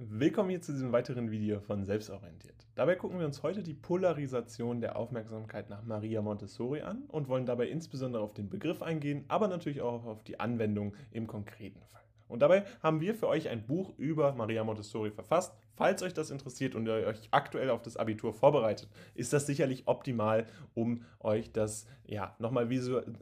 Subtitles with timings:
[0.00, 2.54] Willkommen hier zu diesem weiteren Video von Selbstorientiert.
[2.76, 7.46] Dabei gucken wir uns heute die Polarisation der Aufmerksamkeit nach Maria Montessori an und wollen
[7.46, 12.07] dabei insbesondere auf den Begriff eingehen, aber natürlich auch auf die Anwendung im konkreten Fall.
[12.28, 15.54] Und dabei haben wir für euch ein Buch über Maria Montessori verfasst.
[15.74, 19.86] Falls euch das interessiert und ihr euch aktuell auf das Abitur vorbereitet, ist das sicherlich
[19.86, 22.68] optimal, um euch das ja, nochmal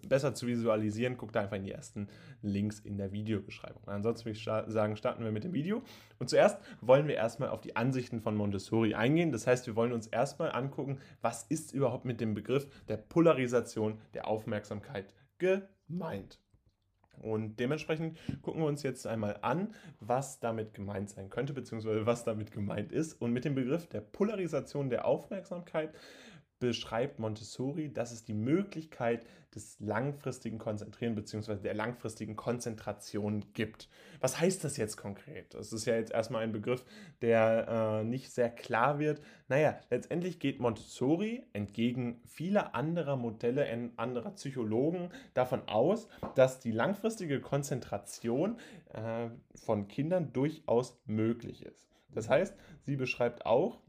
[0.08, 1.18] besser zu visualisieren.
[1.18, 2.08] Guckt da einfach in die ersten
[2.40, 3.82] Links in der Videobeschreibung.
[3.86, 5.82] Ansonsten würde ich sagen, starten wir mit dem Video.
[6.18, 9.32] Und zuerst wollen wir erstmal auf die Ansichten von Montessori eingehen.
[9.32, 14.00] Das heißt, wir wollen uns erstmal angucken, was ist überhaupt mit dem Begriff der Polarisation
[14.14, 16.40] der Aufmerksamkeit gemeint.
[17.22, 22.24] Und dementsprechend gucken wir uns jetzt einmal an, was damit gemeint sein könnte, beziehungsweise was
[22.24, 23.20] damit gemeint ist.
[23.20, 25.92] Und mit dem Begriff der Polarisation der Aufmerksamkeit
[26.58, 31.56] beschreibt Montessori, dass es die Möglichkeit des langfristigen Konzentrieren bzw.
[31.56, 33.88] der langfristigen Konzentration gibt.
[34.20, 35.54] Was heißt das jetzt konkret?
[35.54, 36.84] Das ist ja jetzt erstmal ein Begriff,
[37.22, 39.22] der äh, nicht sehr klar wird.
[39.48, 47.40] Naja, letztendlich geht Montessori entgegen vieler anderer Modelle, anderer Psychologen davon aus, dass die langfristige
[47.40, 48.58] Konzentration
[48.92, 51.88] äh, von Kindern durchaus möglich ist.
[52.14, 53.80] Das heißt, sie beschreibt auch,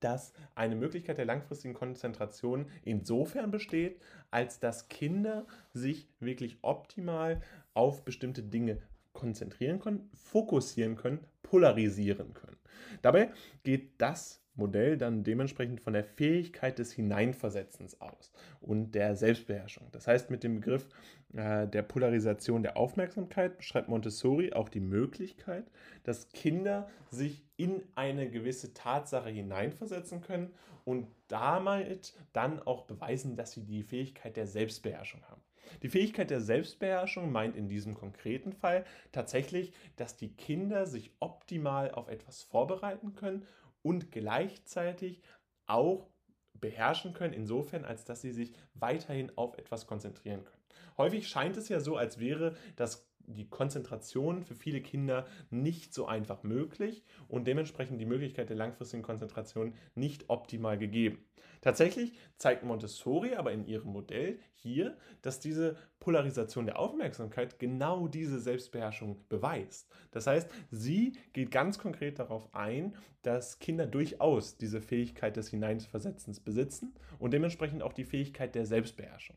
[0.00, 7.40] dass eine Möglichkeit der langfristigen Konzentration insofern besteht, als dass Kinder sich wirklich optimal
[7.74, 8.78] auf bestimmte Dinge
[9.12, 12.56] konzentrieren können, fokussieren können, polarisieren können.
[13.02, 13.30] Dabei
[13.64, 19.88] geht das Modell dann dementsprechend von der Fähigkeit des Hineinversetzens aus und der Selbstbeherrschung.
[19.92, 20.88] Das heißt, mit dem Begriff
[21.34, 25.64] äh, der Polarisation der Aufmerksamkeit beschreibt Montessori auch die Möglichkeit,
[26.02, 33.52] dass Kinder sich in eine gewisse Tatsache hineinversetzen können und damit dann auch beweisen, dass
[33.52, 35.42] sie die Fähigkeit der Selbstbeherrschung haben.
[35.82, 41.90] Die Fähigkeit der Selbstbeherrschung meint in diesem konkreten Fall tatsächlich, dass die Kinder sich optimal
[41.90, 43.44] auf etwas vorbereiten können
[43.82, 45.20] und gleichzeitig
[45.66, 46.08] auch
[46.54, 50.62] beherrschen können, insofern, als dass sie sich weiterhin auf etwas konzentrieren können.
[50.96, 56.06] Häufig scheint es ja so, als wäre das die Konzentration für viele Kinder nicht so
[56.06, 61.24] einfach möglich und dementsprechend die Möglichkeit der langfristigen Konzentration nicht optimal gegeben.
[61.60, 68.38] Tatsächlich zeigt Montessori aber in ihrem Modell hier, dass diese Polarisation der Aufmerksamkeit genau diese
[68.38, 69.88] Selbstbeherrschung beweist.
[70.12, 76.40] Das heißt, sie geht ganz konkret darauf ein, dass Kinder durchaus diese Fähigkeit des Hineinversetzens
[76.40, 79.36] besitzen und dementsprechend auch die Fähigkeit der Selbstbeherrschung.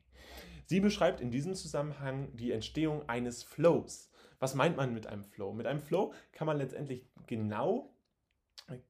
[0.66, 4.10] Sie beschreibt in diesem Zusammenhang die Entstehung eines Flows.
[4.40, 5.54] Was meint man mit einem Flow?
[5.54, 7.94] Mit einem Flow kann man letztendlich genau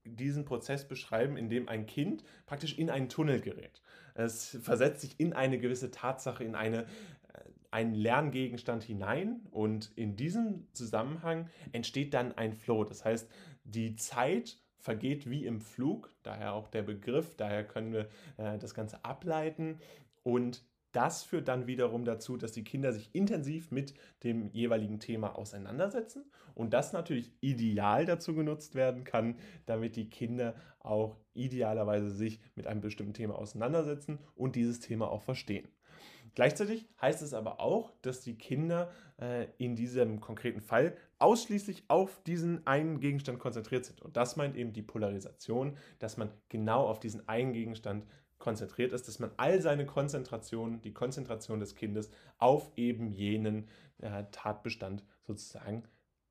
[0.06, 3.82] diesen Prozess beschreiben, in dem ein Kind praktisch in einen Tunnel gerät.
[4.14, 6.86] Es versetzt sich in eine gewisse Tatsache, in eine, äh,
[7.72, 12.84] einen Lerngegenstand hinein und in diesem Zusammenhang entsteht dann ein Flow.
[12.84, 13.30] Das heißt,
[13.64, 18.74] die Zeit vergeht wie im Flug, daher auch der Begriff, daher können wir äh, das
[18.74, 19.80] Ganze ableiten
[20.24, 23.94] und das führt dann wiederum dazu, dass die Kinder sich intensiv mit
[24.24, 29.36] dem jeweiligen Thema auseinandersetzen und das natürlich ideal dazu genutzt werden kann,
[29.66, 35.22] damit die Kinder auch idealerweise sich mit einem bestimmten Thema auseinandersetzen und dieses Thema auch
[35.22, 35.68] verstehen.
[36.34, 42.24] Gleichzeitig heißt es aber auch, dass die Kinder äh, in diesem konkreten Fall ausschließlich auf
[42.24, 44.02] diesen einen Gegenstand konzentriert sind.
[44.02, 48.06] Und das meint eben die Polarisation, dass man genau auf diesen einen Gegenstand
[48.42, 53.70] konzentriert ist, dass man all seine Konzentration, die Konzentration des Kindes auf eben jenen
[54.00, 55.84] äh, Tatbestand sozusagen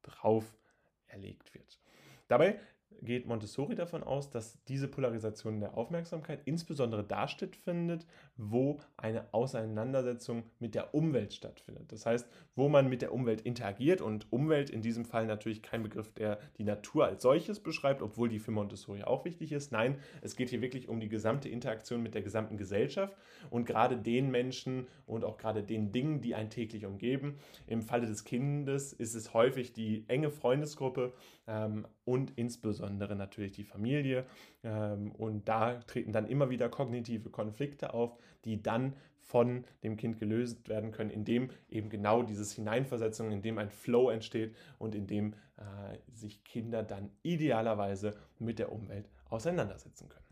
[0.03, 0.59] drauf
[1.07, 1.81] erlegt wird.
[2.29, 2.61] Dabei
[3.03, 8.07] geht Montessori davon aus, dass diese Polarisation der Aufmerksamkeit insbesondere da stattfindet,
[8.41, 11.93] wo eine Auseinandersetzung mit der Umwelt stattfindet.
[11.93, 15.83] Das heißt, wo man mit der Umwelt interagiert und Umwelt in diesem Fall natürlich kein
[15.83, 19.73] Begriff, der die Natur als solches beschreibt, obwohl die für Montessori auch wichtig ist.
[19.73, 23.17] Nein, es geht hier wirklich um die gesamte Interaktion mit der gesamten Gesellschaft
[23.51, 27.39] und gerade den Menschen und auch gerade den Dingen, die einen täglich umgeben.
[27.67, 31.13] Im Falle des Kindes ist es häufig die enge Freundesgruppe
[31.47, 34.25] ähm, und insbesondere natürlich die Familie.
[34.63, 40.19] Ähm, und da treten dann immer wieder kognitive Konflikte auf, die dann von dem Kind
[40.19, 45.99] gelöst werden können, indem eben genau dieses Hineinversetzung, indem ein Flow entsteht und indem äh,
[46.13, 50.25] sich Kinder dann idealerweise mit der Umwelt auseinandersetzen können.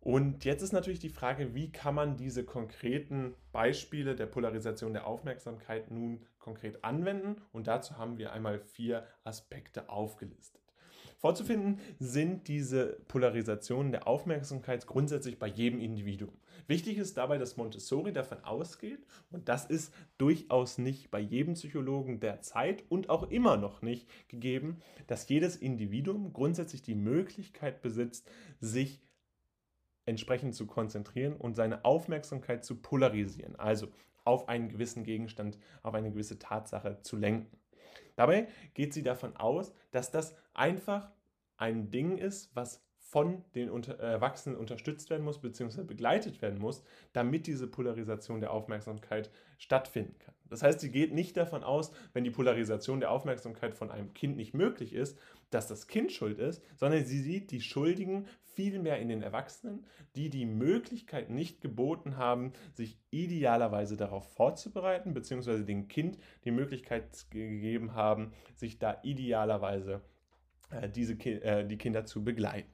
[0.00, 5.06] Und jetzt ist natürlich die Frage, wie kann man diese konkreten Beispiele der Polarisation der
[5.06, 7.40] Aufmerksamkeit nun konkret anwenden?
[7.52, 10.61] Und dazu haben wir einmal vier Aspekte aufgelistet.
[11.22, 16.36] Vorzufinden sind diese Polarisationen der Aufmerksamkeit grundsätzlich bei jedem Individuum.
[16.66, 22.18] Wichtig ist dabei, dass Montessori davon ausgeht, und das ist durchaus nicht bei jedem Psychologen
[22.18, 28.28] der Zeit und auch immer noch nicht gegeben, dass jedes Individuum grundsätzlich die Möglichkeit besitzt,
[28.58, 29.00] sich
[30.06, 33.86] entsprechend zu konzentrieren und seine Aufmerksamkeit zu polarisieren, also
[34.24, 37.61] auf einen gewissen Gegenstand, auf eine gewisse Tatsache zu lenken.
[38.16, 41.10] Dabei geht sie davon aus, dass das einfach
[41.56, 46.82] ein Ding ist, was von den Erwachsenen unterstützt werden muss, beziehungsweise begleitet werden muss,
[47.12, 50.34] damit diese Polarisation der Aufmerksamkeit stattfinden kann.
[50.48, 54.38] Das heißt, sie geht nicht davon aus, wenn die Polarisation der Aufmerksamkeit von einem Kind
[54.38, 55.18] nicht möglich ist,
[55.50, 59.84] dass das Kind schuld ist, sondern sie sieht die Schuldigen vielmehr in den Erwachsenen,
[60.16, 66.16] die die Möglichkeit nicht geboten haben, sich idealerweise darauf vorzubereiten, beziehungsweise dem Kind
[66.46, 70.00] die Möglichkeit gegeben haben, sich da idealerweise
[70.70, 72.72] äh, diese, äh, die Kinder zu begleiten.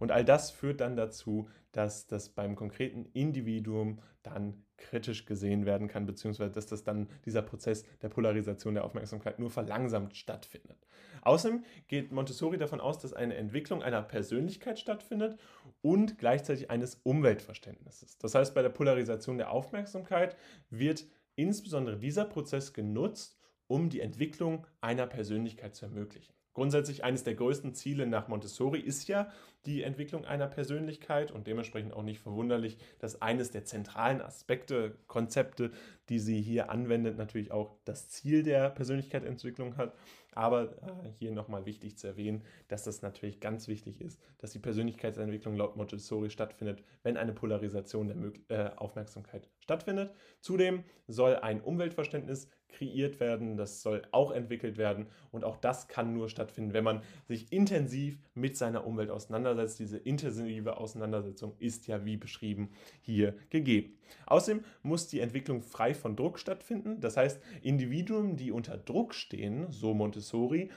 [0.00, 5.88] Und all das führt dann dazu, dass das beim konkreten Individuum dann kritisch gesehen werden
[5.88, 10.86] kann, beziehungsweise dass das dann dieser Prozess der Polarisation der Aufmerksamkeit nur verlangsamt stattfindet.
[11.22, 15.38] Außerdem geht Montessori davon aus, dass eine Entwicklung einer Persönlichkeit stattfindet
[15.82, 18.18] und gleichzeitig eines Umweltverständnisses.
[18.18, 20.36] Das heißt, bei der Polarisation der Aufmerksamkeit
[20.70, 21.06] wird
[21.36, 26.34] insbesondere dieser Prozess genutzt, um die Entwicklung einer Persönlichkeit zu ermöglichen.
[26.52, 29.30] Grundsätzlich eines der größten Ziele nach Montessori ist ja
[29.66, 35.70] die Entwicklung einer Persönlichkeit und dementsprechend auch nicht verwunderlich, dass eines der zentralen Aspekte, Konzepte,
[36.08, 39.94] die sie hier anwendet, natürlich auch das Ziel der Persönlichkeitsentwicklung hat.
[40.32, 44.58] Aber äh, hier nochmal wichtig zu erwähnen, dass das natürlich ganz wichtig ist, dass die
[44.58, 50.12] Persönlichkeitsentwicklung laut Montessori stattfindet, wenn eine Polarisation der Mö äh, Aufmerksamkeit stattfindet.
[50.40, 56.14] Zudem soll ein Umweltverständnis kreiert werden, das soll auch entwickelt werden und auch das kann
[56.14, 59.78] nur stattfinden, wenn man sich intensiv mit seiner Umwelt auseinandersetzt.
[59.78, 63.98] Diese intensive Auseinandersetzung ist ja wie beschrieben hier gegeben.
[64.26, 69.70] Außerdem muss die Entwicklung frei von Druck stattfinden, das heißt Individuen, die unter Druck stehen,
[69.70, 70.70] so Montessori, Montessori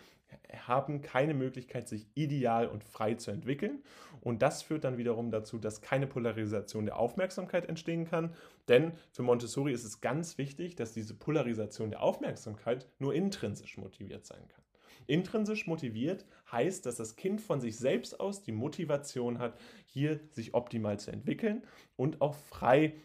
[0.67, 3.83] haben keine Möglichkeit, sich ideal und frei zu entwickeln.
[4.21, 8.33] Und das führt dann wiederum dazu, dass keine Polarisation der Aufmerksamkeit entstehen kann.
[8.67, 14.25] Denn für Montessori ist es ganz wichtig, dass diese Polarisation der Aufmerksamkeit nur intrinsisch motiviert
[14.25, 14.63] sein kann.
[15.05, 20.53] Intrinsisch motiviert heißt, dass das Kind von sich selbst aus die Motivation hat, hier sich
[20.53, 21.63] optimal zu entwickeln
[21.97, 22.95] und auch frei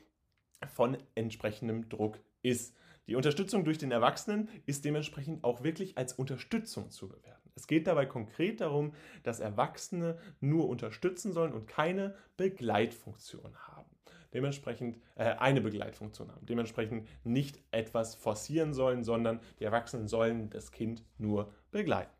[0.75, 2.75] von entsprechendem Druck ist.
[3.09, 7.51] Die Unterstützung durch den Erwachsenen ist dementsprechend auch wirklich als Unterstützung zu bewerten.
[7.55, 13.89] Es geht dabei konkret darum, dass Erwachsene nur unterstützen sollen und keine Begleitfunktion haben.
[14.35, 16.45] Dementsprechend äh, eine Begleitfunktion haben.
[16.45, 22.18] Dementsprechend nicht etwas forcieren sollen, sondern die Erwachsenen sollen das Kind nur begleiten.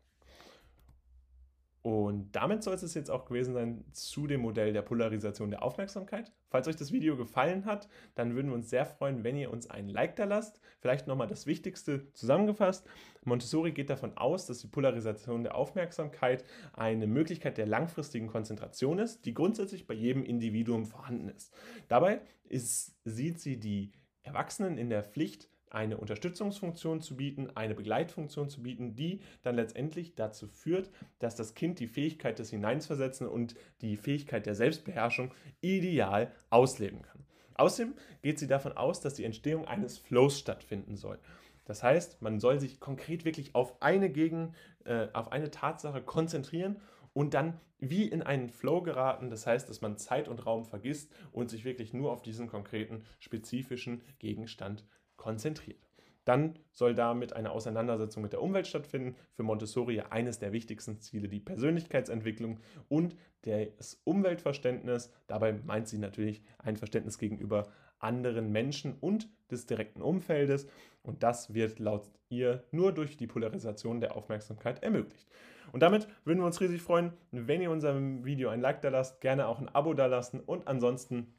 [1.81, 6.33] Und damit soll es jetzt auch gewesen sein zu dem Modell der Polarisation der Aufmerksamkeit.
[6.49, 9.69] Falls euch das Video gefallen hat, dann würden wir uns sehr freuen, wenn ihr uns
[9.69, 10.59] einen Like da lasst.
[10.81, 12.85] Vielleicht nochmal das Wichtigste zusammengefasst.
[13.23, 16.43] Montessori geht davon aus, dass die Polarisation der Aufmerksamkeit
[16.73, 21.53] eine Möglichkeit der langfristigen Konzentration ist, die grundsätzlich bei jedem Individuum vorhanden ist.
[21.87, 23.93] Dabei ist, sieht sie die
[24.23, 30.15] Erwachsenen in der Pflicht, eine Unterstützungsfunktion zu bieten, eine Begleitfunktion zu bieten, die dann letztendlich
[30.15, 30.89] dazu führt,
[31.19, 37.25] dass das Kind die Fähigkeit des Hineinsversetzen und die Fähigkeit der Selbstbeherrschung ideal ausleben kann.
[37.55, 41.19] Außerdem geht sie davon aus, dass die Entstehung eines Flows stattfinden soll.
[41.65, 44.55] Das heißt, man soll sich konkret wirklich auf eine Gegen,
[44.85, 46.81] äh, auf eine Tatsache konzentrieren
[47.13, 49.29] und dann wie in einen Flow geraten.
[49.29, 53.03] Das heißt, dass man Zeit und Raum vergisst und sich wirklich nur auf diesen konkreten,
[53.19, 54.85] spezifischen Gegenstand
[55.19, 55.89] konzentriert.
[56.25, 59.15] Dann soll damit eine Auseinandersetzung mit der Umwelt stattfinden.
[59.33, 65.11] Für Montessori eines der wichtigsten Ziele die Persönlichkeitsentwicklung und das Umweltverständnis.
[65.27, 67.67] Dabei meint sie natürlich ein Verständnis gegenüber
[67.99, 70.67] anderen Menschen und des direkten Umfeldes.
[71.03, 75.27] Und das wird laut ihr nur durch die Polarisation der Aufmerksamkeit ermöglicht.
[75.71, 79.21] Und damit würden wir uns riesig freuen, wenn ihr unserem Video ein Like da lasst,
[79.21, 81.33] gerne auch ein Abo da lassen und ansonsten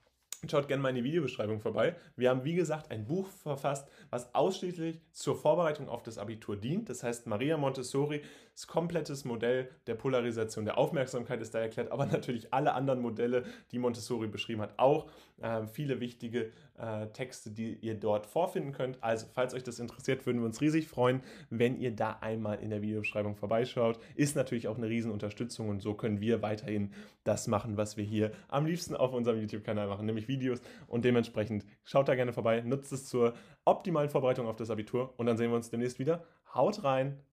[0.48, 1.96] Schaut gerne mal in die Videobeschreibung vorbei.
[2.16, 6.88] Wir haben, wie gesagt, ein Buch verfasst, was ausschließlich zur Vorbereitung auf das Abitur dient.
[6.88, 8.22] Das heißt, Maria Montessori,
[8.54, 13.44] das komplettes Modell der Polarisation der Aufmerksamkeit ist da erklärt, aber natürlich alle anderen Modelle,
[13.70, 15.10] die Montessori beschrieben hat, auch.
[15.42, 19.02] Äh, viele wichtige äh, Texte, die ihr dort vorfinden könnt.
[19.02, 22.70] Also, falls euch das interessiert, würden wir uns riesig freuen, wenn ihr da einmal in
[22.70, 23.98] der Videobeschreibung vorbeischaut.
[24.14, 26.92] Ist natürlich auch eine Riesenunterstützung und so können wir weiterhin
[27.24, 30.60] das machen, was wir hier am liebsten auf unserem YouTube-Kanal machen, nämlich Videos.
[30.86, 33.34] Und dementsprechend schaut da gerne vorbei, nutzt es zur
[33.64, 36.24] optimalen Vorbereitung auf das Abitur und dann sehen wir uns demnächst wieder.
[36.54, 37.20] Haut rein,